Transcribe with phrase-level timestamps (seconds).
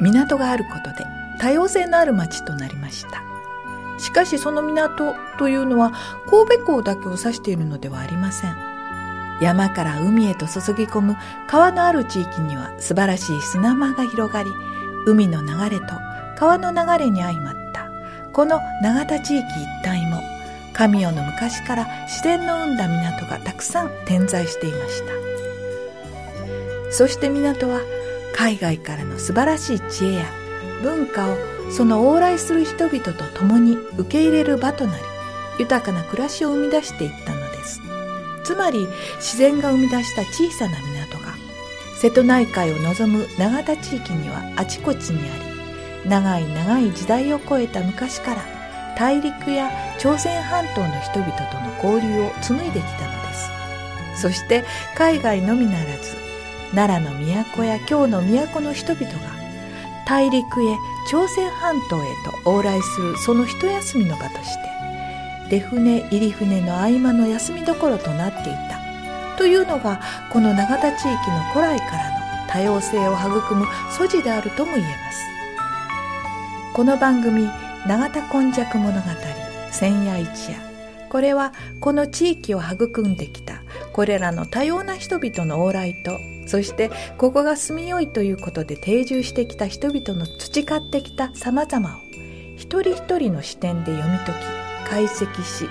[0.00, 1.06] 港があることで
[1.38, 3.22] 多様性のある町となりました。
[3.98, 5.92] しかしその港というのは
[6.28, 8.56] 神戸港だけを指しているのではありません。
[9.40, 14.50] 山から海へと注ぎ込む川のある地域には素晴らしい砂間が広がり
[15.06, 15.94] 海の流れと
[16.38, 17.90] 川の流れに相まった
[18.32, 20.22] この永田地域一帯も
[20.72, 25.12] 神代の昔から自然の生んだ港がたくさん点在していました。
[26.90, 27.80] そして港は
[28.36, 30.24] 海外からの素晴らしい知恵や
[30.82, 31.36] 文化を
[31.70, 35.04] その往来する人々と共に受け入れる場となり
[35.58, 37.80] 豊かな暮らしを生み出していったのです。
[38.44, 41.34] つまり自然が生み出した小さな港が
[42.00, 48.42] 瀬戸内海を望む永田地域にはあちこちにあり長い長い時代を超えた昔から
[48.96, 53.50] 大陸や朝鮮半島の人々との交流を紡いできたのです。
[54.22, 56.25] そして海外のみならず
[56.74, 57.18] 奈良の
[57.54, 59.36] 都や京の都の人々が
[60.06, 60.76] 大陸へ
[61.10, 64.76] 朝鮮半島へと往来するその一休みの場として
[65.50, 68.76] 出船入り船の合間の休みどころとなっていた。
[69.36, 70.00] というのが
[70.32, 72.16] この永田地域の古来からの
[72.48, 75.18] 多様性を育む素地であるとも言えます。
[76.74, 77.48] この番組
[77.86, 79.00] 「永田根弱物語
[79.70, 80.58] 千夜一夜」
[81.08, 92.00] これはこの地域を育んできたこれらの多様な人々の往来とそしてここが住みよいということで定住してきた人々の培ってきた様々を
[92.56, 95.68] 一人一人の視点で読み解き解析し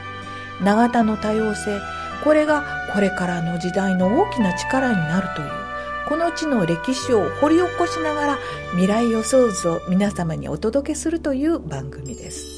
[0.64, 1.80] 永田の多様性
[2.24, 2.64] これが
[2.94, 5.66] これからの時代の大きな力になるという
[6.08, 8.38] この地の歴史を掘り起こしながら
[8.72, 12.55] 未来予想図を皆様にお届けするという番組です。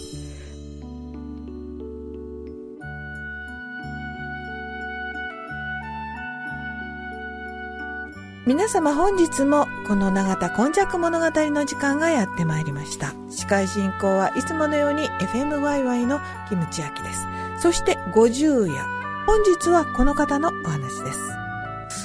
[8.47, 13.13] 皆様本日もこの永田今昔物語の時間がやってまいりました。
[13.29, 17.27] 司会進行はいつものように FMYY のキムチヤキです。
[17.59, 18.81] そして50夜。
[19.25, 21.19] 本日はこの方のお話です。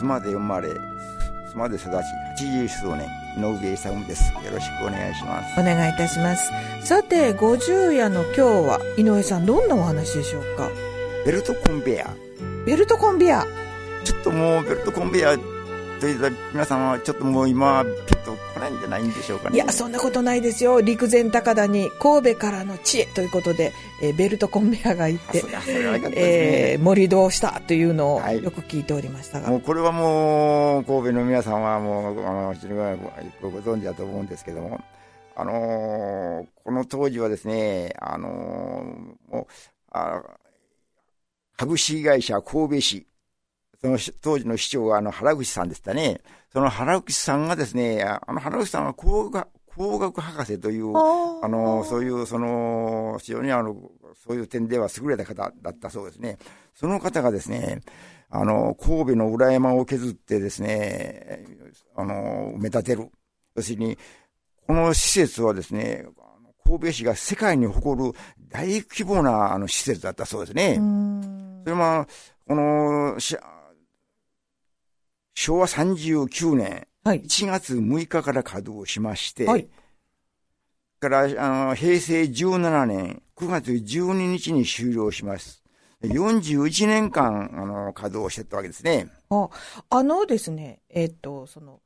[0.02, 3.06] 須磨で生まれ、須磨で育ち、80数年、
[3.38, 4.32] 井上勇です。
[4.32, 5.60] よろしくお願いします。
[5.60, 6.50] お願いいたします。
[6.84, 10.68] さて、50夜の今日は、井上さんどんなお話でしょうか？
[11.24, 12.10] ベルトコンベア。
[12.66, 13.46] ベルトコンベア。
[14.02, 15.36] ちょっともうベルトコンベア
[16.02, 19.54] といた皆さんはちょっともう今、ピッと来ないんじゃないんでしょうかね。
[19.54, 20.80] いや、そんなことないですよ。
[20.80, 25.44] 陸前高田に神戸からの知恵ということで、えー、ベルトコンベアが行って、
[26.16, 29.44] えー、盛り土をしたというのをよく聞いておりましたが。
[29.44, 33.00] はい、もうこれはもう、神戸の皆さんはもう、あの、非常に
[33.40, 34.80] ごご存知だと思うんですけども、
[35.36, 39.46] あのー、この当時はですね、あのー、もう、
[39.92, 40.20] あ
[41.56, 43.06] 株式会社神戸市、
[43.82, 46.20] その当時の市長はあの原口さんでしたね。
[46.52, 53.74] その原口さんがですね、あの原口さんは工学工学博士という、あの、そういう、その、非常にあの、
[54.26, 56.38] そういう点では優れた方だったそうですね。
[56.74, 57.80] その方がですね、
[58.28, 61.46] あの、神戸の裏山を削ってですね、
[61.96, 63.10] あの、埋め立てる。
[63.56, 63.98] 要するに、
[64.66, 66.04] この施設はですね、
[66.64, 68.12] 神戸市が世界に誇る
[68.48, 70.74] 大規模なあの施設だったそうですね。
[71.64, 72.06] それまあ、
[72.46, 73.18] この、
[75.34, 79.68] 昭和39年、1月6日から稼働しまして、はい、
[81.00, 85.62] からあの平成17年9月12日に終了します。
[86.02, 89.08] 41年間、あの、稼働してたわけですね。
[89.30, 89.48] あ、
[89.90, 91.80] あのですね、えっ、ー、と、その、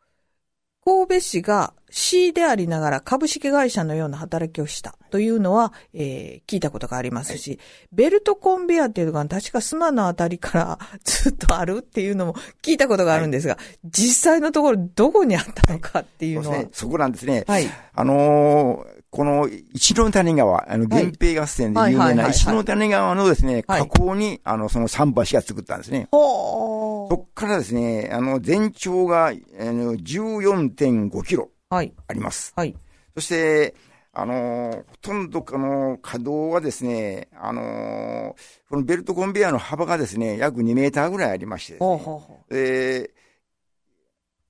[0.85, 7.59] 神戸市が市でありながら株式会社のような働きをしたというのは、えー、聞いたことがありますし、はい、
[7.93, 16.57] ベルトコンベアっていうのが確かスマのあたりから ずっとあるっていうのも聞いたことがあるんですが、はい、実際のところどこにあったのかっていうのは。
[16.57, 17.45] そね、そこなんですね。
[17.49, 17.67] はい。
[17.95, 26.09] あのーこの一ノ谷川、あの、源平合戦で有名な一ノ谷川のですね、河口に、あの、その桟橋が作ったんですね。
[26.13, 31.49] そっからですね、あの、全長が、あの、14.5キロ。
[31.71, 32.53] あります。
[32.57, 32.77] はい。
[33.15, 33.75] そして、
[34.13, 38.35] あの、ほとんど、あの、稼働はですね、あの、
[38.71, 43.15] このベルトコンベヤーの幅がですね、約2メーターぐらいありましてですね、ほうほうほうで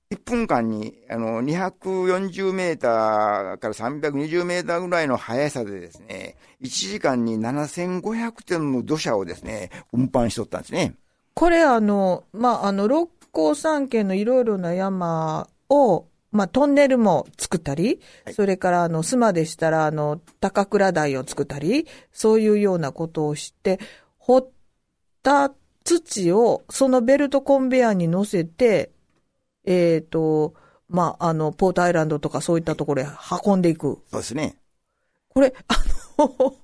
[0.09, 10.95] 1分間にあの240メーターから320メーターぐらいの速さでですね、1時間に7500トンの土砂をですね、運搬しとったんですね。
[11.33, 23.79] これあの、まあ、あの、六甲山系のいろいろな山を、まあ、トンネルも作ったり、はいそれからあの、須磨でしたらあの、高倉台を作ったり、そういうようなことをして、
[24.17, 24.49] 掘っ
[25.23, 25.51] た
[25.83, 28.91] 土をそのベルトコンベヤーに乗せて、
[29.65, 30.53] えっ、と、
[30.89, 33.07] まあ、あの、ポートアイランドとかそういったところへ
[33.45, 33.99] 運んでいく。
[34.09, 34.57] そうですね。
[35.29, 35.75] これ、あ
[36.17, 36.55] の、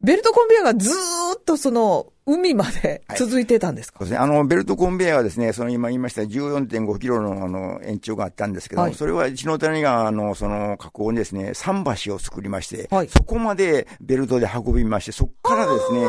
[0.00, 0.92] ベルトコンベヤーがずー
[1.38, 4.18] っとその、海まで続いてたんですか、そうですね。
[4.18, 16.04] あの、ベルトコンベヤーはですね、その今言いました14.5キロのあの延長があったんですけど、はいそれは一の谷川のその河口にですね、桟橋を作りまして、はいそこまでベルトで運びまして、そこからですね、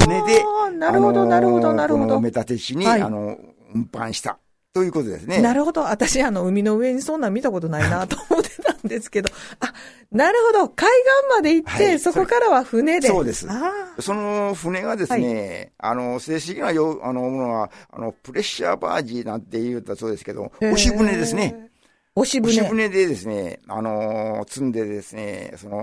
[0.00, 0.44] 船で、
[0.78, 2.28] なるほど、なるほど、なるほど埋め。
[2.28, 3.38] 立て地に、はいあの、
[3.74, 4.38] 運搬した。
[4.74, 5.40] ということですね。
[5.40, 5.82] なるほど。
[5.82, 9.30] 私、あの、海の上にそんなん見たことないなと思ってたんですけど。
[9.60, 9.72] あ、
[10.10, 10.68] なるほど。
[10.68, 13.06] 海岸まで行って、はいそこからは船で。
[13.06, 13.62] そうですあ
[14.00, 21.70] その船がですね、あの、正式なよあのものは、あの、プレッシャーバージなんて言ったそうですけど、ー押し船ですね。。
[22.16, 22.52] 押し船。
[22.52, 25.78] 押し船でですね、あの積んでですね、その、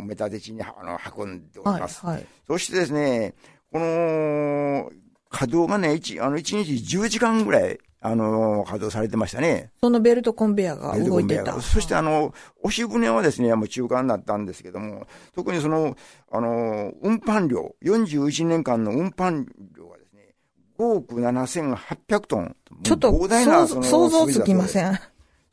[0.00, 2.04] 埋め立て地にあの運んでおりはい、ます。
[2.04, 2.26] はい。
[2.46, 3.32] そしてですね、
[3.72, 4.90] この、
[5.30, 9.70] 稼働がね、一、あの、一日10時間ぐらい、あの稼働されてましたね。
[9.80, 11.58] そのベルトコンベヤーが動いてた。
[11.62, 15.96] そしてあの、押し船はですね、もう中間だったんですけども、特にその、
[16.30, 20.34] あの、運搬量、41年間の運搬量がですね、
[20.78, 22.56] 5億7800トン。
[22.82, 24.68] ちょっと膨大な想その想像つきまん。
[24.68, 25.00] せん。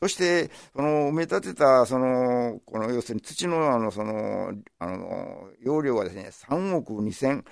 [0.02, 7.46] そして、その、埋め立てた、その、この、要するに土の、あの、その、あの、容量がですね、3億2000、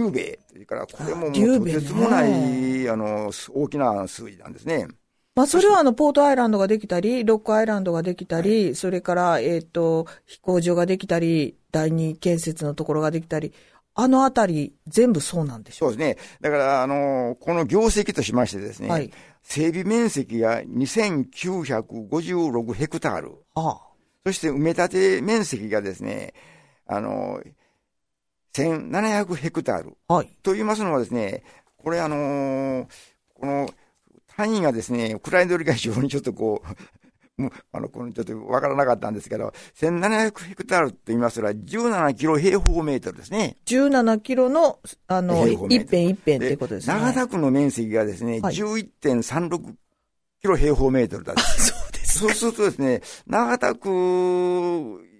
[0.00, 0.38] 10米。
[0.50, 4.88] それから、これももう、10とてつもない、あの、大きな数字なんですね。
[5.34, 13.52] まあ、それはあの、ポートアイランドができたり、ロックアイランドができたり、それから、えっ、と、飛行場ができたり、第二建設のところができたり、
[13.96, 16.18] あのあたり、全部そうなんでしょそうですね。
[16.40, 19.12] だから、あの、この業績としましてですね、はい。
[19.42, 23.34] 整備面積が2956ヘクタール。
[23.54, 23.80] あ
[24.26, 26.32] そして埋め立て面積がですね、
[26.86, 27.42] あの、
[28.54, 29.96] 1700ヘクタール。
[30.08, 30.14] あ。
[30.14, 30.28] はい。
[30.42, 31.42] と言いますのはですね、
[31.76, 32.86] これあのー
[33.34, 33.68] この
[34.36, 36.68] 単位がですね、クライドルが非常にちょっとこう、
[37.72, 43.56] あの、このちょっとわからなかったんですけど、1700ヘクタールと言いますら、17キロ平方メートルですね。
[43.66, 44.78] 17キロの、
[45.08, 46.94] あの、一辺一辺っていうことですね。
[46.94, 49.74] 長田区の面積がですね、はい11.36
[50.40, 51.34] キロ平方メートルだ。
[51.58, 52.18] そうです。
[52.18, 53.88] そうするとですね、長田区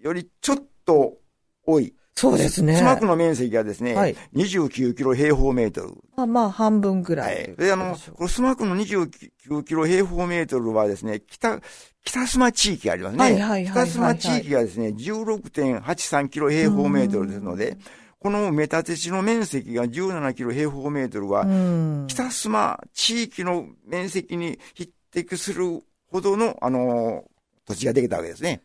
[0.02, 1.18] よりちょっと
[1.66, 1.94] 多い。
[2.16, 2.76] そうですね。
[2.78, 5.94] 妻区の面積がですね、はい29キロ平方メートル。
[6.16, 7.24] まあまあ、半分ぐら。
[7.24, 7.56] はいい。
[7.56, 11.60] で、あの、このスマ区の29キロ平方メートルはですね、北、
[12.04, 13.22] 北須磨地域がありますね。
[13.22, 17.78] はいはいはい北須磨地域がですね、16.83キロ平方メートルですので、
[18.20, 22.06] この埋め立て地の面積が17キロ平方メートルは、うん。
[22.08, 27.24] 北須磨地域の面積に匹敵するほどの、あの、
[27.66, 28.62] 土地ができたわけですね。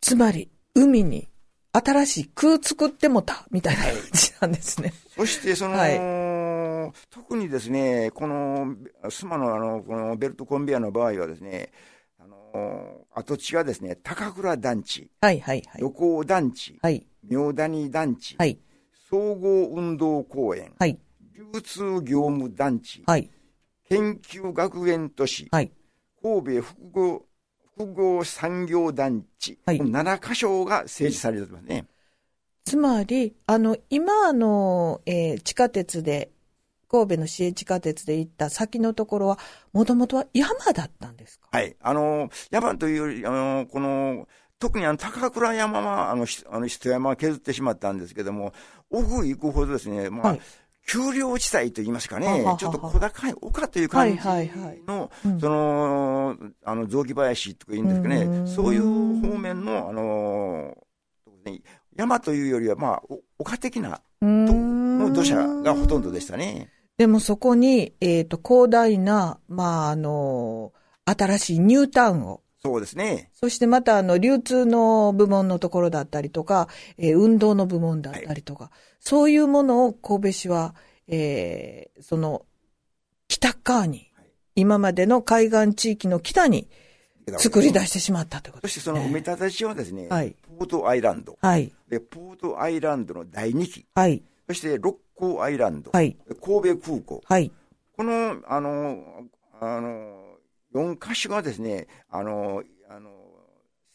[0.00, 1.29] つまり、海に
[1.72, 4.92] 新しい空作ってもた、みたいな感じなんですね。
[5.16, 8.74] そして、その、は特にですね、この、
[9.08, 11.70] スマのあの、このベルトコンベヤーの場合はですね、
[12.18, 15.80] あの、跡地がですね、高倉団地、はいはいはい。
[15.80, 17.06] 横尾団地、はい。
[17.28, 18.58] 明谷団地、はい。
[19.08, 20.98] 総合運動公園、はい。
[21.34, 23.30] 流通業務団地、はい。
[23.88, 25.70] 研究学園都市、はい。
[26.22, 27.26] 神戸複合、
[27.76, 31.86] 複合産業団地、はいこの7箇所が整地されてますね。
[32.64, 36.30] つまり、あの、今あの、えー地下鉄で、
[36.90, 39.38] 神戸の市営地下鉄で行った先のところは、
[39.72, 41.48] もともとは山だったんですか？
[41.52, 41.76] はい。
[41.80, 48.52] あの、山というより、あの、この、特にあの、高倉山は、あの、ひあの、人山は削ってしまったんですけども、
[48.90, 50.40] 奥行くほどですね、まあ、はい
[50.86, 54.82] 丘陵地帯と言いますかはははは、ねちょっと小高い丘という感じはいはいはい。
[54.86, 55.40] の、うん。
[55.40, 58.46] その、あの、雑木林とか言うんですかね、うん。
[58.46, 60.76] そういう方面の、あの、
[61.96, 66.68] 山というよりは、まあ、お丘的な、の土砂がほとんどでしたね。
[66.96, 70.72] でもそこに、えっ、と、広大な、まあ、あの、
[71.04, 73.30] 新しいニュータウンを、そうですね。
[73.32, 80.74] そしてまたあの、流通の部門のところだったりとか、えー運動の部門だったりとか、そういうものを神戸市は、
[81.08, 82.44] えーその、
[83.28, 84.10] 北側に、
[84.54, 86.68] 今までの海岸地域の北に
[87.38, 91.38] 作り出してしまったということです、そしてその埋め立て地はですね、はいポートアイランド。
[91.40, 93.86] はい、で、ポートアイランドの第2期。
[93.94, 95.90] はい、そして六甲アイランド。
[95.90, 97.22] はい、神戸空港。
[97.24, 97.50] はい、
[97.96, 99.24] この、あの、
[99.58, 100.19] あの、
[100.74, 103.10] 4箇所がですね、あの、あの、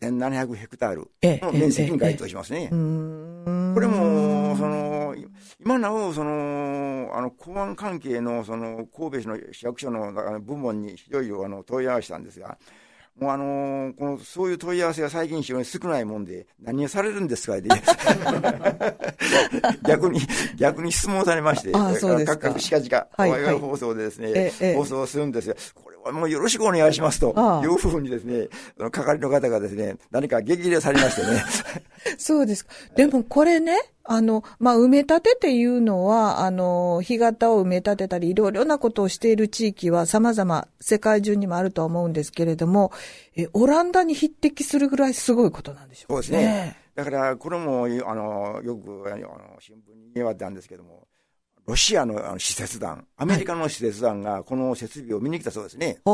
[0.01, 2.67] 1700ヘクタールええの面積に該当しますね。
[2.69, 2.75] こ
[3.79, 5.15] れも、その、
[5.59, 12.57] 今なお、その、あの、公安関係の、その、神戸市の市役所のあの部門にいろいろあの問い合わせたんですが、
[13.19, 17.55] もうあのこの、そういう問い合わせが最近非常に少ないもんで、何をされるんですか
[19.87, 20.19] 逆に、
[20.57, 22.49] 逆に質問されまして、ああそうですか。
[22.49, 25.55] 各々近々、はい放送でですね、ええ放送するんですよ。
[25.73, 27.33] これはもうよろしくお願いしますと
[27.63, 28.47] いうふうにですね、
[28.77, 31.43] その係の方がですね、何か激励されましてね。
[32.17, 32.71] そうですか。
[32.95, 42.91] でもこれね、あの、まあ、埋め立てっていうのは、あの、干潟を埋め立てたり、いろいろなことをしている地域は様々、世界中にもあるとは思うんですけれども、
[43.35, 46.77] え、オランダに匹敵するぐらいすごいことなんでしょうかそうですね。
[46.93, 51.07] だから、これも、あの、よく、あの、新聞に言われたんですけども、
[51.65, 55.97] ロシアのあの使節団、アメリカの使節団がこの設備を見に来たそうですね。
[56.05, 56.09] あ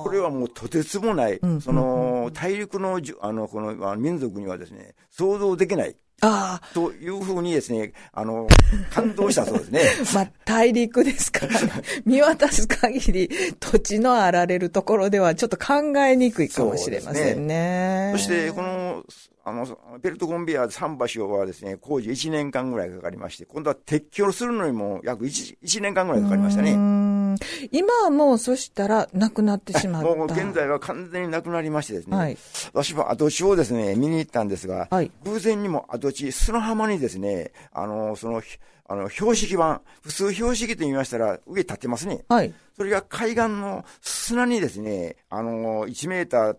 [0.00, 0.02] あ。
[0.02, 5.96] これはもうとてつもない、うんその、大陸のあの、この、民族にはですね、想像できない。
[6.22, 6.74] ああ。
[6.74, 8.48] というふうにですね、あの、
[8.90, 9.82] 感動したそうですね。
[10.14, 11.70] まあ、大陸ですから、ね、
[12.06, 18.12] 見渡す限り土地のあられるところではちょっと考えにくいかもしれませんね。
[18.12, 19.04] そして、この、
[19.48, 19.64] あの、
[20.02, 26.76] ベルトコンベヤー3橋はですね、工事1年間ぐらいかかりまして、今度は撤去するのにも約 1, 1年間ぐらいかかりましたね。
[26.76, 27.38] ね。
[27.70, 30.14] 今はもうそしたらなくなってしまった。
[30.16, 32.36] もう現在は完全になくなりましてですね、はい
[32.72, 42.24] 私も跡地をですね、見に行ったんですが、はい偶然にも跡地、砂浜にですね、あの、その、ひあの、標識板、普通標識って言いましたら上立ってますね。
[42.28, 42.54] はい。
[42.76, 46.56] それが海岸の砂にですね、あの、1メーター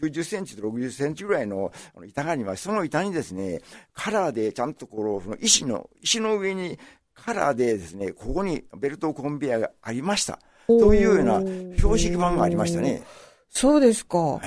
[0.00, 1.72] 90センチと60センチぐらいの
[2.06, 2.64] 板があります。
[2.64, 3.60] その板にですね、
[3.94, 6.78] カラーでちゃんとこの、その石の、石の上に
[7.14, 10.38] カラーでですね、ここにベルトコンベヤーがありました。
[10.66, 11.40] というような
[11.76, 13.02] 標識板がありましたね。
[13.48, 14.18] そうですか。
[14.18, 14.40] は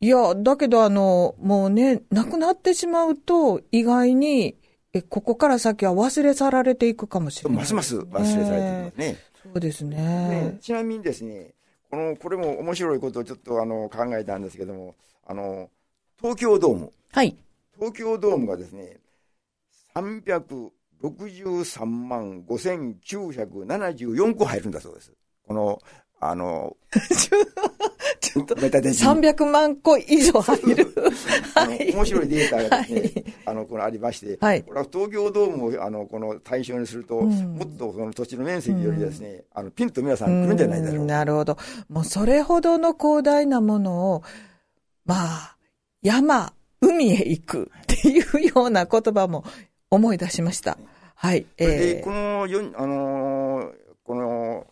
[0.00, 0.06] い。
[0.06, 4.56] いや、だけどあの、もうね、なくなってしまうと、意外に、
[4.94, 9.16] え、ここから先は忘れ去られていくかもしれない、ますます忘れされていますね。
[9.42, 10.58] そうですねね。
[10.60, 11.54] ちなみにですね、
[11.92, 14.94] この、これも面白いことをちょっとあの考えたんですけども、
[15.26, 15.68] あの、
[16.18, 16.90] 東京ドーム。
[17.12, 17.36] はい。
[17.74, 18.96] 東京ドームがですね、
[19.94, 25.12] 363万5974個入るんだそうです。
[25.46, 25.82] この、
[26.24, 26.76] あの、
[28.20, 30.94] ちょっと、メタデジン300万個以上入る。
[31.52, 41.58] はい面白いデータがですね、はいあの、このありまして、はいこれは東京ドームを、あの、この対象にすると、うんもっとその土地の面積よりですね、あの、ピンと皆さん来るんじゃないだろううんなるほど。
[41.88, 44.22] もうそれほどの広大なものを、
[45.04, 45.56] まあ、
[46.02, 49.44] 山、海へ行くっていうような言葉も
[49.90, 50.78] 思い出しました。
[51.16, 51.46] はい。
[51.58, 52.44] えこの
[52.76, 53.72] あのー
[54.04, 54.66] この、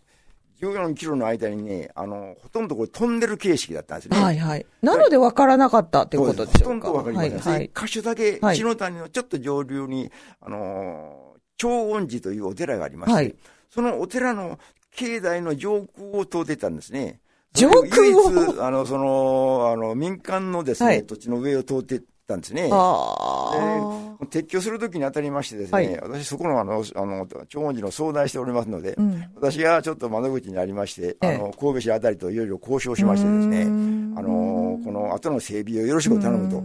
[0.60, 4.22] 14キロの間にね、あの、ほとんどこれトンネル形式だったんですー、ね。
[4.22, 4.66] はいはい。
[4.82, 6.88] なので分からなかったっていうことでしょうか。
[6.88, 7.52] ほとんどわかりません。
[7.52, 7.70] はい、はい。
[7.74, 13.34] 一箇所だけ、はい篠谷のちょっと上流に、あのー長恩寺というお寺がありまして、はい
[13.68, 14.58] そのお寺の
[14.90, 17.20] 境内の上空を通ってたんですね。
[17.52, 17.84] 上空を？
[17.84, 22.68] 唯一、あの、その、あの、民間のですね、はい土地の上を通っていったんですね。
[22.72, 24.09] ああ。
[24.26, 36.62] 撤去するときにあたりましてですね、はい私そこのあの、あの、長恩寺の相談しておりますので、うん私がちょっと窓口にありまして、ええあの、神戸市あたりといろいろ交渉しましてですね、あの、この後の整備をよろしく頼むと。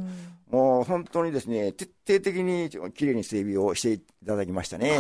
[0.52, 5.00] もう本当にですね、徹底的にきれいに整備をしていただきましたね。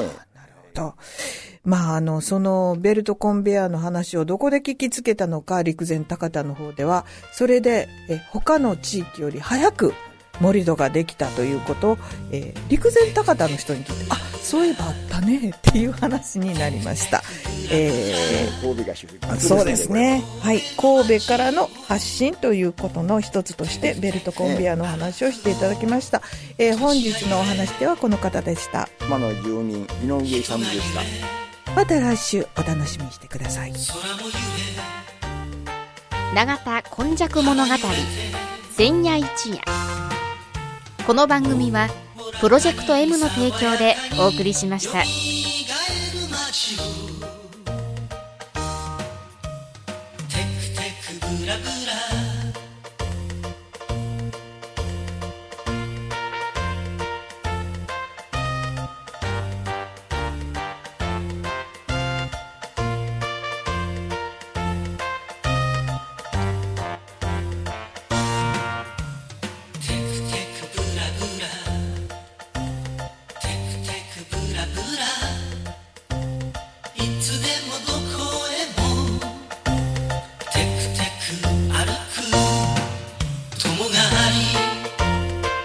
[0.75, 0.93] と。
[1.63, 9.93] まあ、あの、そのベルトコンベヤーの話をどこで聞きつけたのか、陸前高田の方では、それで、え、他の地域より早く
[10.41, 11.97] 盛り土ができたということを、
[12.31, 17.21] えー陸前高田の人に聞いて、あ、そういえばあったね、っていう話になりました。
[17.71, 20.23] え神戸が主ーそうですね。
[20.41, 20.61] はい。
[20.77, 26.21] 神戸からの発信ということの一つとして、ベルトコンベヤーの話をしていただきました。
[26.57, 28.89] えー本日のお話ではこの方でした。
[29.01, 31.01] 今の住人、井上勇でした。
[31.75, 33.73] また来週お楽しみにしてください。
[36.33, 37.73] 永田今昔物語
[38.75, 39.94] 千夜一夜
[41.05, 41.87] この番組は
[42.41, 45.03] プロジェクト M の提供でお送りしました。